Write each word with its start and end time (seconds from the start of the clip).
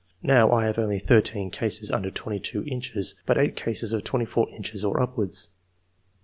Now, 0.23 0.51
I 0.51 0.65
have 0.65 0.79
only 0.79 0.97
thirteen 0.97 1.51
cases 1.51 1.91
under 1.91 2.09
22 2.09 2.63
inches, 2.65 3.13
but 3.27 3.37
eight 3.37 3.55
cases 3.55 3.93
of 3.93 4.03
24 4.03 4.49
inches 4.49 4.83
or 4.83 4.99
upwards. 4.99 5.49